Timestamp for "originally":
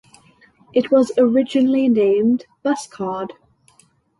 1.19-1.87